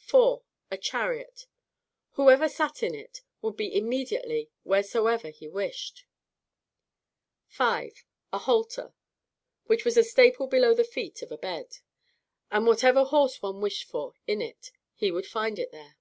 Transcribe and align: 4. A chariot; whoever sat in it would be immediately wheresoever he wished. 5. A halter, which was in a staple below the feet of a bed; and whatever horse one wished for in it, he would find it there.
4. 0.00 0.42
A 0.72 0.76
chariot; 0.76 1.46
whoever 2.14 2.48
sat 2.48 2.82
in 2.82 2.92
it 2.92 3.22
would 3.40 3.56
be 3.56 3.72
immediately 3.72 4.50
wheresoever 4.64 5.28
he 5.28 5.46
wished. 5.46 6.06
5. 7.46 8.04
A 8.32 8.38
halter, 8.38 8.94
which 9.66 9.84
was 9.84 9.96
in 9.96 10.00
a 10.00 10.04
staple 10.04 10.48
below 10.48 10.74
the 10.74 10.82
feet 10.82 11.22
of 11.22 11.30
a 11.30 11.38
bed; 11.38 11.76
and 12.50 12.66
whatever 12.66 13.04
horse 13.04 13.40
one 13.42 13.60
wished 13.60 13.88
for 13.88 14.14
in 14.26 14.42
it, 14.42 14.72
he 14.96 15.12
would 15.12 15.28
find 15.28 15.56
it 15.56 15.70
there. 15.70 15.96